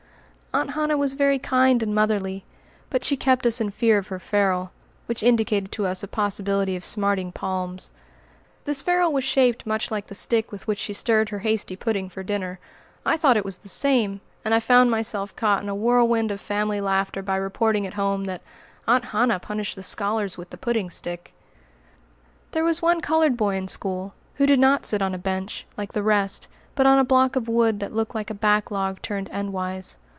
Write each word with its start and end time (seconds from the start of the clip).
Aunt 0.53 0.71
Hannah 0.71 0.97
was 0.97 1.13
very 1.13 1.39
kind 1.39 1.81
and 1.81 1.95
motherly, 1.95 2.43
but 2.89 3.05
she 3.05 3.15
kept 3.15 3.45
us 3.45 3.61
in 3.61 3.71
fear 3.71 3.97
of 3.97 4.07
her 4.09 4.19
ferule, 4.19 4.71
which 5.05 5.23
indicated 5.23 5.71
to 5.71 5.85
us 5.85 6.03
a 6.03 6.09
possibility 6.09 6.75
of 6.75 6.83
smarting 6.83 7.31
palms. 7.31 7.89
This 8.65 8.81
ferule 8.81 9.13
was 9.13 9.23
shaped 9.23 9.65
much 9.65 9.89
like 9.91 10.07
the 10.07 10.13
stick 10.13 10.51
with 10.51 10.67
which 10.67 10.77
she 10.77 10.91
stirred 10.91 11.29
her 11.29 11.39
hasty 11.39 11.77
pudding 11.77 12.09
for 12.09 12.21
dinner, 12.21 12.59
I 13.05 13.15
thought 13.15 13.37
it 13.37 13.45
was 13.45 13.59
the 13.59 13.69
same, 13.69 14.19
and 14.43 14.53
I 14.53 14.59
found 14.59 14.91
myself 14.91 15.33
caught 15.37 15.63
in 15.63 15.69
a 15.69 15.73
whirlwind 15.73 16.31
of 16.31 16.41
family 16.41 16.81
laughter 16.81 17.21
by 17.21 17.37
reporting 17.37 17.87
at 17.87 17.93
home 17.93 18.25
that 18.25 18.41
"Aunt 18.89 19.05
Hannah 19.05 19.39
punished 19.39 19.77
the 19.77 19.83
scholars 19.83 20.37
with 20.37 20.49
the 20.49 20.57
pudding 20.57 20.89
stick." 20.89 21.33
There 22.51 22.65
was 22.65 22.81
one 22.81 22.99
colored 22.99 23.37
boy 23.37 23.55
in 23.55 23.69
school, 23.69 24.13
who 24.35 24.45
did 24.45 24.59
not 24.59 24.85
sit 24.85 25.01
on 25.01 25.15
a 25.15 25.17
bench, 25.17 25.65
like 25.77 25.93
the 25.93 26.03
rest, 26.03 26.49
but 26.75 26.85
on 26.85 26.99
a 26.99 27.05
block 27.05 27.37
of 27.37 27.47
wood 27.47 27.79
that 27.79 27.93
looked 27.93 28.15
like 28.15 28.29
a 28.29 28.33
backlog 28.33 29.01
turned 29.01 29.29
endwise. 29.29 29.95